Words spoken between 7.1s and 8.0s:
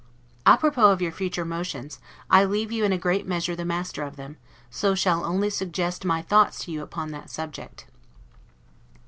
that subject.